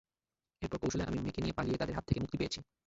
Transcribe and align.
এরপর 0.61 0.77
কৌশলে 0.81 1.03
আমি 1.03 1.19
মেয়েকে 1.19 1.41
নিয়ে 1.41 1.57
পালিয়ে 1.57 1.79
তাদের 1.79 1.95
হাত 1.95 2.05
থেকে 2.07 2.21
মুক্তি 2.23 2.37
পেয়েছি। 2.39 2.59